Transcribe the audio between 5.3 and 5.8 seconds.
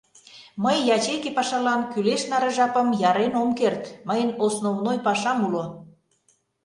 уло...